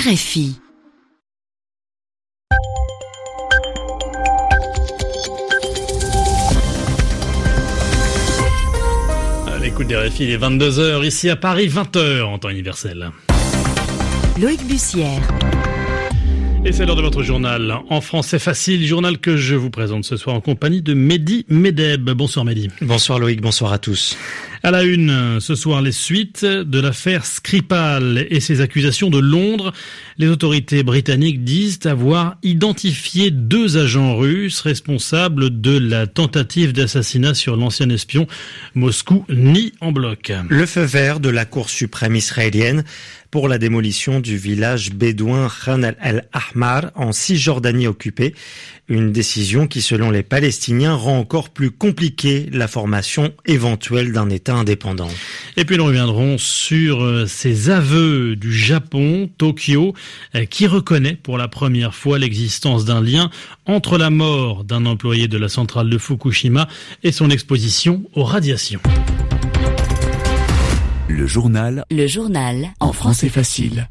[0.00, 0.54] RFI.
[9.46, 13.10] À l'écoute des RFI, il est 22h, ici à Paris, 20h en temps universel.
[14.40, 15.20] Loïc Bussière.
[16.64, 17.76] Et c'est l'heure de votre journal.
[17.90, 22.08] En français facile, journal que je vous présente ce soir en compagnie de Mehdi Medeb.
[22.08, 22.70] Bonsoir Mehdi.
[22.80, 24.16] Bonsoir Loïc, bonsoir à tous.
[24.62, 29.72] À la une, ce soir, les suites de l'affaire Skripal et ses accusations de Londres.
[30.18, 37.56] Les autorités britanniques disent avoir identifié deux agents russes responsables de la tentative d'assassinat sur
[37.56, 38.26] l'ancien espion.
[38.74, 40.30] Moscou nie en bloc.
[40.50, 42.84] Le feu vert de la Cour suprême israélienne
[43.30, 48.34] pour la démolition du village bédouin Khan el-Ahmar en Cisjordanie occupée.
[48.88, 54.49] Une décision qui, selon les Palestiniens, rend encore plus compliquée la formation éventuelle d'un État
[54.54, 55.08] indépendant.
[55.56, 59.94] Et puis nous reviendrons sur euh, ces aveux du Japon, Tokyo,
[60.34, 63.30] euh, qui reconnaît pour la première fois l'existence d'un lien
[63.66, 66.68] entre la mort d'un employé de la centrale de Fukushima
[67.02, 68.80] et son exposition aux radiations.
[71.08, 71.84] Le journal.
[71.90, 72.70] Le journal.
[72.80, 73.88] En français facile.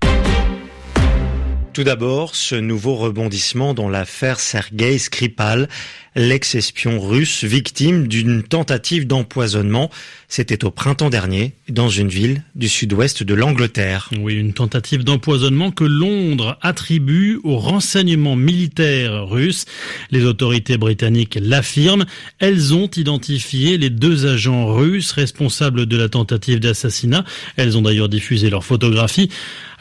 [1.74, 5.70] Tout d'abord, ce nouveau rebondissement dans l'affaire Sergei Skripal,
[6.16, 9.92] l'ex-espion russe victime d'une tentative d'empoisonnement.
[10.28, 14.10] C'était au printemps dernier, dans une ville du sud-ouest de l'Angleterre.
[14.20, 19.66] Oui, une tentative d'empoisonnement que Londres attribue au renseignement militaire russe.
[20.12, 22.06] Les autorités britanniques l'affirment.
[22.40, 27.24] Elles ont identifié les deux agents russes responsables de la tentative d'assassinat.
[27.58, 29.30] Elles ont d'ailleurs diffusé leurs photographies.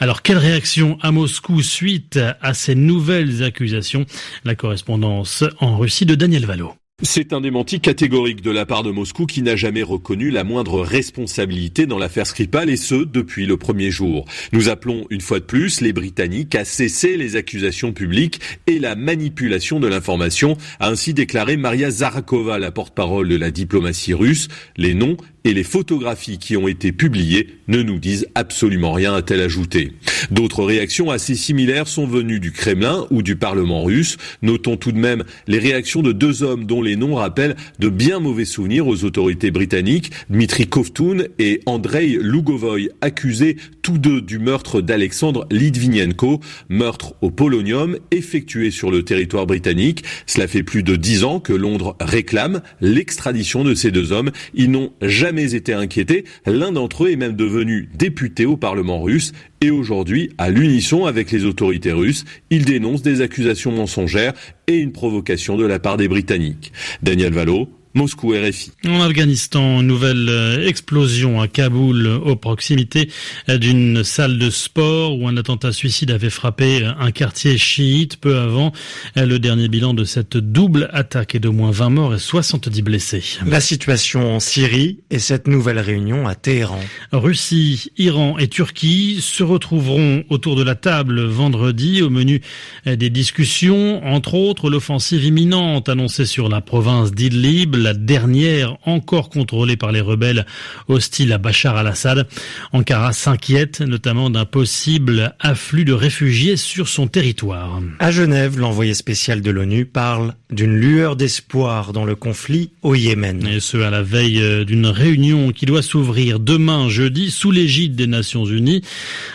[0.01, 4.07] Alors, quelle réaction à Moscou suite à ces nouvelles accusations?
[4.45, 6.73] La correspondance en Russie de Daniel Valo.
[7.03, 10.81] C'est un démenti catégorique de la part de Moscou qui n'a jamais reconnu la moindre
[10.81, 14.25] responsabilité dans l'affaire Skripal et ce depuis le premier jour.
[14.53, 18.97] Nous appelons une fois de plus les Britanniques à cesser les accusations publiques et la
[18.97, 24.49] manipulation de l'information, a ainsi déclaré Maria Zarakova, la porte-parole de la diplomatie russe.
[24.77, 29.41] Les noms et les photographies qui ont été publiées ne nous disent absolument rien, a-t-elle
[29.41, 29.93] ajouté.
[30.31, 34.17] D'autres réactions assez similaires sont venues du Kremlin ou du Parlement russe.
[34.43, 38.21] Notons tout de même les réactions de deux hommes dont les noms rappellent de bien
[38.21, 44.81] mauvais souvenirs aux autorités britanniques, Dmitri Kovtun et Andrei Lugovoy, accusés tous deux du meurtre
[44.81, 50.05] d'Alexandre Litvinenko, meurtre au polonium effectué sur le territoire britannique.
[50.27, 54.31] Cela fait plus de dix ans que Londres réclame l'extradition de ces deux hommes.
[54.55, 56.25] Ils n'ont jamais été inquiétés.
[56.47, 61.33] L'un d'entre eux est même devenu député au Parlement russe et aujourd'hui, à l'unisson avec
[61.33, 64.35] les autorités russes, il dénonce des accusations mensongères
[64.69, 66.73] et une provocation de la part des Britanniques.
[67.03, 68.73] Daniel Valo, Moscou RFI.
[68.87, 73.09] En Afghanistan, nouvelle euh, explosion à Kaboul, aux proximités
[73.49, 78.19] euh, d'une salle de sport où un attentat suicide avait frappé euh, un quartier chiite
[78.19, 78.73] peu avant.
[79.17, 83.25] Le dernier bilan de cette double attaque est d'au moins 20 morts et 70 blessés.
[83.47, 86.81] La situation en Syrie et cette nouvelle réunion à Téhéran.
[87.13, 92.43] Russie, Iran et Turquie se retrouveront autour de la table vendredi au menu
[92.87, 99.77] des discussions, entre autres l'offensive imminente annoncée sur la province d'Idlib, la dernière encore contrôlée
[99.77, 100.47] par les rebelles
[100.89, 102.27] hostiles à Bachar al-Assad.
[102.73, 107.81] Ankara s'inquiète notamment d'un possible afflux de réfugiés sur son territoire.
[107.99, 113.47] À Genève, l'envoyé spécial de l'ONU parle d'une lueur d'espoir dans le conflit au Yémen.
[113.47, 117.95] Et ce, à la veille euh, d'une réunion qui doit s'ouvrir demain jeudi sous l'égide
[117.97, 118.83] des Nations Unies,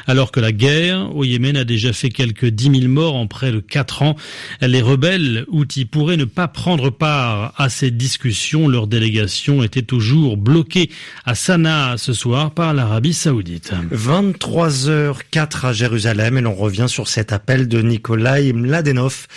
[0.08, 3.52] alors que la guerre au Yémen a déjà fait quelques 10 000 morts en près
[3.52, 4.16] de 4 ans.
[4.62, 8.33] Les rebelles outils pourraient ne pas prendre part à ces discussions.
[8.68, 10.90] Leur délégation était toujours bloquée
[11.26, 13.74] à Sanaa ce soir par l'Arabie Saoudite.
[13.94, 19.28] 23h04 à Jérusalem et l'on revient sur cet appel de Nikolai Mladenov,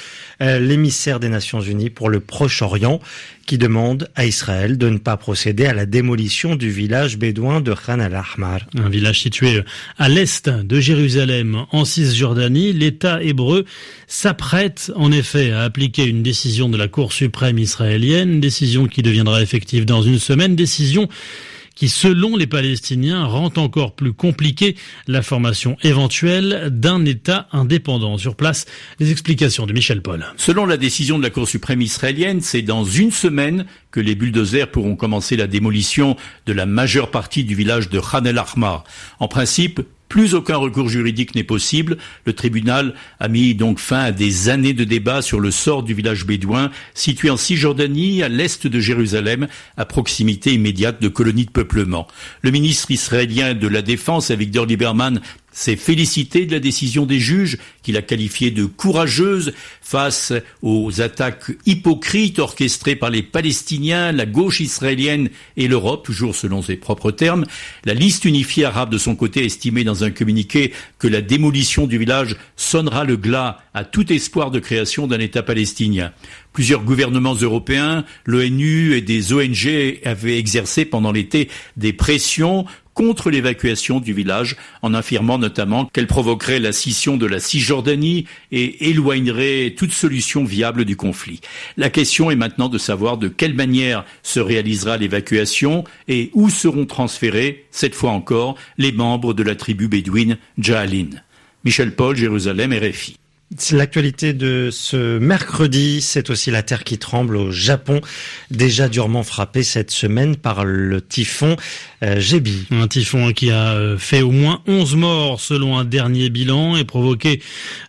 [0.40, 3.00] l'émissaire des Nations Unies pour le Proche-Orient,
[3.46, 7.72] qui demande à Israël de ne pas procéder à la démolition du village bédouin de
[7.72, 8.60] Khan al-Ahmar.
[8.76, 9.62] Un village situé
[9.98, 12.72] à l'est de Jérusalem, en Cisjordanie.
[12.72, 13.64] L'État hébreu
[14.08, 19.40] s'apprête en effet à appliquer une décision de la Cour suprême israélienne, décision qui deviendra
[19.42, 21.08] effective dans une semaine, décision
[21.76, 24.74] qui, selon les Palestiniens, rend encore plus compliqué
[25.06, 28.18] la formation éventuelle d'un État indépendant.
[28.18, 28.66] Sur place,
[28.98, 30.26] les explications de Michel Paul.
[30.36, 34.70] Selon la décision de la Cour suprême israélienne, c'est dans une semaine que les bulldozers
[34.70, 38.84] pourront commencer la démolition de la majeure partie du village de Khan el-Ahmar.
[39.20, 41.98] En principe, plus aucun recours juridique n'est possible.
[42.24, 45.94] Le tribunal a mis donc fin à des années de débats sur le sort du
[45.94, 51.50] village bédouin situé en Cisjordanie, à l'est de Jérusalem, à proximité immédiate de colonies de
[51.50, 52.06] peuplement.
[52.42, 55.20] Le ministre israélien de la Défense, Victor Lieberman,
[55.56, 61.50] s'est félicité de la décision des juges, qu'il a qualifiée de courageuse face aux attaques
[61.64, 67.46] hypocrites orchestrées par les Palestiniens, la gauche israélienne et l'Europe, toujours selon ses propres termes.
[67.86, 71.86] La liste unifiée arabe de son côté a estimé dans un communiqué que la démolition
[71.86, 76.12] du village sonnera le glas à tout espoir de création d'un État palestinien.
[76.52, 81.48] Plusieurs gouvernements européens, l'ONU et des ONG avaient exercé pendant l'été
[81.78, 87.38] des pressions contre l'évacuation du village, en affirmant notamment qu'elle provoquerait la scission de la
[87.38, 91.40] Cisjordanie et éloignerait toute solution viable du conflit.
[91.76, 96.86] La question est maintenant de savoir de quelle manière se réalisera l'évacuation et où seront
[96.86, 101.10] transférés, cette fois encore, les membres de la tribu bédouine Jahalin.
[101.64, 103.18] Michel Paul, Jérusalem, RFI.
[103.70, 108.00] L'actualité de ce mercredi, c'est aussi la terre qui tremble au Japon,
[108.50, 111.56] déjà durement frappé cette semaine par le typhon
[112.02, 112.66] euh, Jebi.
[112.72, 116.84] Un typhon qui a euh, fait au moins 11 morts selon un dernier bilan et
[116.84, 117.40] provoqué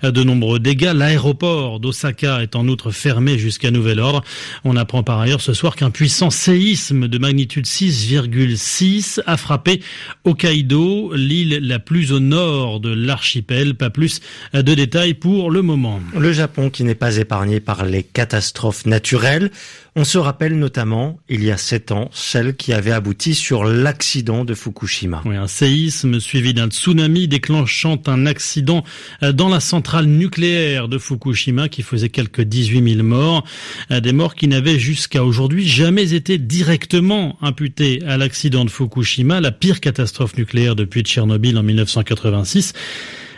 [0.04, 0.94] euh, de nombreux dégâts.
[0.94, 4.24] L'aéroport d'Osaka est en outre fermé jusqu'à nouvel ordre.
[4.64, 9.82] On apprend par ailleurs ce soir qu'un puissant séisme de magnitude 6,6 a frappé
[10.24, 13.74] Hokkaido, l'île la plus au nord de l'archipel.
[13.74, 14.22] Pas plus
[14.54, 16.00] de détails pour le moment.
[16.18, 19.52] Le Japon qui n'est pas épargné par les catastrophes naturelles.
[19.96, 24.46] On se rappelle notamment, il y a sept ans, celle qui avait abouti sur l'accident
[24.46, 25.24] de Fukushima.
[25.26, 28.84] Oui, un séisme suivi d'un tsunami déclenchant un accident
[29.24, 33.44] euh, dans la centrale nucléaire de Fukushima qui faisait quelques 18 000 morts.
[33.90, 39.42] Euh, des morts qui n'avaient jusqu'à aujourd'hui jamais été directement imputés à l'accident de Fukushima,
[39.42, 42.74] la pire catastrophe nucléaire depuis Tchernobyl en 1986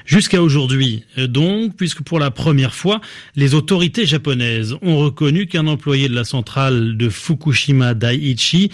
[0.09, 1.03] jusqu'à aujourd'hui.
[1.17, 2.99] Donc, puisque pour la première fois,
[3.35, 8.71] les autorités japonaises ont reconnu qu'un employé de la centrale de Fukushima Daiichi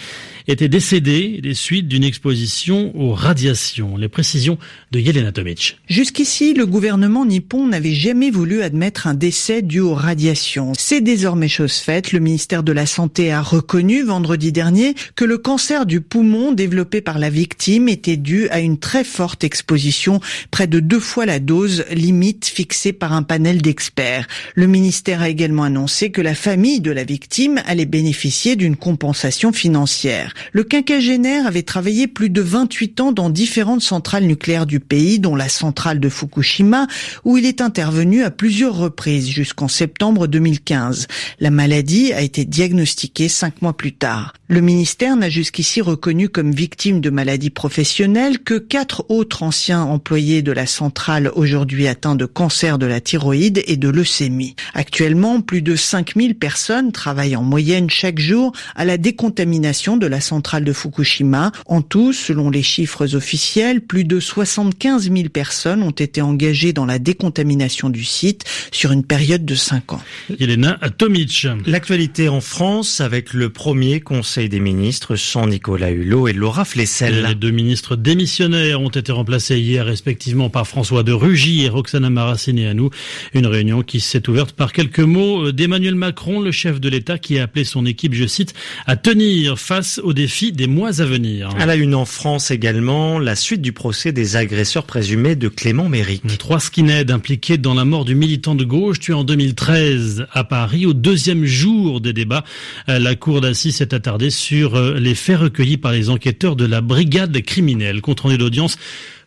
[0.48, 3.98] était décédé des suites d'une exposition aux radiations.
[3.98, 4.56] Les précisions
[4.92, 5.78] de Yelena Tomic.
[5.88, 10.72] Jusqu'ici, le gouvernement nippon n'avait jamais voulu admettre un décès dû aux radiations.
[10.78, 12.12] C'est désormais chose faite.
[12.12, 17.02] Le ministère de la Santé a reconnu vendredi dernier que le cancer du poumon développé
[17.02, 21.40] par la victime était dû à une très forte exposition, près de deux fois la
[21.40, 24.26] dose limite fixée par un panel d'experts.
[24.54, 29.52] Le ministère a également annoncé que la famille de la victime allait bénéficier d'une compensation
[29.52, 30.32] financière.
[30.52, 35.36] Le quinquagénaire avait travaillé plus de 28 ans dans différentes centrales nucléaires du pays, dont
[35.36, 36.86] la centrale de Fukushima,
[37.24, 41.08] où il est intervenu à plusieurs reprises jusqu'en septembre 2015.
[41.40, 44.32] La maladie a été diagnostiquée cinq mois plus tard.
[44.48, 50.42] Le ministère n'a jusqu'ici reconnu comme victime de maladie professionnelle que quatre autres anciens employés
[50.42, 54.54] de la centrale aujourd'hui atteint de cancer de la thyroïde et de leucémie.
[54.74, 60.20] Actuellement, plus de 5000 personnes travaillent en moyenne chaque jour à la décontamination de la
[60.20, 61.52] centrale de Fukushima.
[61.66, 66.86] En tout, selon les chiffres officiels, plus de 75 000 personnes ont été engagées dans
[66.86, 70.02] la décontamination du site sur une période de 5 ans.
[70.38, 71.46] Elena Tomic.
[71.66, 77.24] L'actualité en France avec le premier Conseil des ministres sans Nicolas Hulot et Laura Flessel.
[77.26, 82.10] Les deux ministres démissionnaires ont été remplacés hier respectivement par François de Rugy et Roxana
[82.10, 82.68] Maracineanu.
[82.68, 82.90] à nous.
[83.32, 87.38] Une réunion qui s'est ouverte par quelques mots d'Emmanuel Macron, le chef de l'État, qui
[87.38, 88.54] a appelé son équipe, je cite,
[88.86, 91.48] à tenir face aux défis des mois à venir.
[91.58, 95.88] À la une en France également, la suite du procès des agresseurs présumés de Clément
[95.88, 96.22] Méric.
[96.38, 100.86] Trois skinheads impliqués dans la mort du militant de gauche tué en 2013 à Paris.
[100.86, 102.44] Au deuxième jour des débats,
[102.88, 106.80] la cour d'assises s'est attardée sur euh, les faits recueillis par les enquêteurs de la
[106.80, 108.00] brigade criminelle.
[108.00, 108.76] Compte rendu d'audience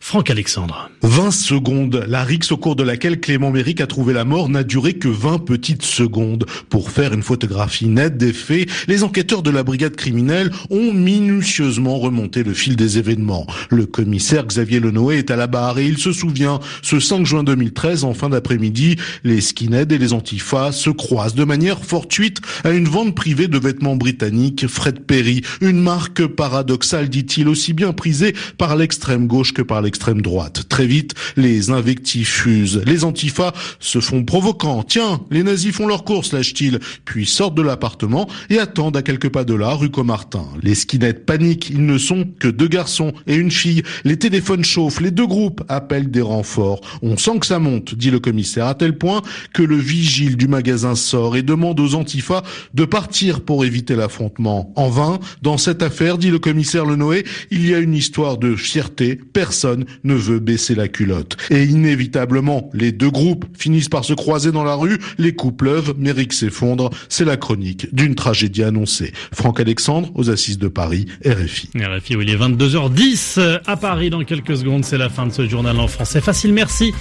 [0.02, 0.90] Franck Alexandre.
[1.02, 2.04] 20 secondes.
[2.08, 5.08] La rixe au cours de laquelle Clément Méric a trouvé la mort n'a duré que
[5.08, 6.46] 20 petites secondes.
[6.68, 11.98] Pour faire une photographie nette des faits, les enquêteurs de la brigade criminelle ont minutieusement
[11.98, 13.46] remonté le fil des événements.
[13.68, 17.44] Le commissaire Xavier Lenoé est à la barre et il se souvient, ce 5 juin
[17.44, 22.70] 2013, en fin d'après-midi, les skinheads et les antifas se croisent de manière fortuite à
[22.70, 28.34] une vente privée de vêtements britanniques Fred Perry, une marque paradoxale, dit-il, aussi bien prisée
[28.56, 30.68] par l'extrême gauche que par l'extrême droite.
[30.68, 32.80] Très vite, les invectives fusent.
[32.86, 34.84] Les antifas se font provoquants.
[34.84, 39.30] Tiens, les nazis font leur course, lâche-t-il, puis sortent de l'appartement et attendent à quelques
[39.30, 40.46] pas de là, rue Comartin.
[40.62, 43.82] Les skinheads paniquent, ils ne sont que deux garçons et une fille.
[44.04, 46.80] Les téléphones chauffent, les deux groupes appellent des renforts.
[47.02, 50.46] On sent que ça monte, dit le commissaire, à tel point que le vigile du
[50.46, 52.44] magasin sort et demande aux antifas
[52.74, 54.72] de partir pour éviter l'affrontement.
[54.76, 58.54] En vain, dans cette affaire, dit le commissaire Lenoé, il y a une histoire de
[58.54, 61.36] fierté, personne ne veut baisser la culotte.
[61.50, 65.94] Et inévitablement, les deux groupes finissent par se croiser dans la rue, les coups pleuvent,
[65.98, 66.90] Méric s'effondre.
[67.08, 69.12] C'est la chronique d'une tragédie annoncée.
[69.32, 71.70] Franck Alexandre, aux Assises de Paris, RFI.
[71.76, 74.10] RFI, il est 22h10 à Paris.
[74.10, 76.20] Dans quelques secondes, c'est la fin de ce journal en français.
[76.20, 76.92] Facile, merci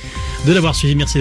[0.45, 0.95] de l'avoir suivi.
[0.95, 1.17] Merci